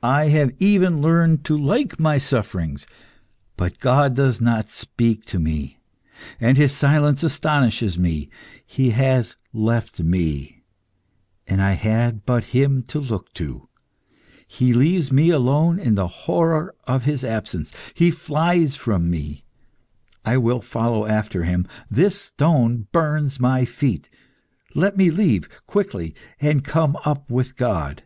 [0.00, 2.86] I have even learned to like my sufferings.
[3.56, 5.80] But God does not speak to me,
[6.40, 8.30] and His silence astonishes me.
[8.64, 10.62] He has left me
[11.48, 13.68] and I had but Him to look to.
[14.46, 17.72] He leaves me alone in the horror of His absence.
[17.92, 19.44] He flies from me.
[20.24, 21.66] I will follow after Him.
[21.90, 24.08] This stone burns my feet.
[24.76, 28.04] Let me leave quickly, and come up with God."